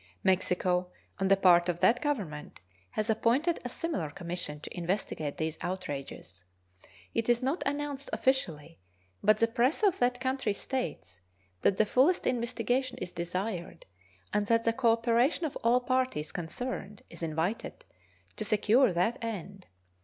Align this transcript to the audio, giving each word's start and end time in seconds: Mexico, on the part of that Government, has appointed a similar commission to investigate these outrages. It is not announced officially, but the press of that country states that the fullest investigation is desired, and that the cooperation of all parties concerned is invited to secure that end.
Mexico, 0.23 0.91
on 1.19 1.27
the 1.27 1.37
part 1.37 1.69
of 1.69 1.79
that 1.79 2.01
Government, 2.01 2.59
has 2.93 3.07
appointed 3.07 3.59
a 3.63 3.69
similar 3.69 4.09
commission 4.09 4.59
to 4.59 4.75
investigate 4.75 5.37
these 5.37 5.59
outrages. 5.61 6.43
It 7.13 7.29
is 7.29 7.43
not 7.43 7.61
announced 7.67 8.09
officially, 8.11 8.79
but 9.21 9.37
the 9.37 9.47
press 9.47 9.83
of 9.83 9.99
that 9.99 10.19
country 10.19 10.53
states 10.53 11.21
that 11.61 11.77
the 11.77 11.85
fullest 11.85 12.25
investigation 12.25 12.97
is 12.97 13.13
desired, 13.13 13.85
and 14.33 14.47
that 14.47 14.63
the 14.63 14.73
cooperation 14.73 15.45
of 15.45 15.55
all 15.57 15.79
parties 15.79 16.31
concerned 16.31 17.03
is 17.11 17.21
invited 17.21 17.85
to 18.37 18.43
secure 18.43 18.91
that 18.93 19.23
end. 19.23 19.67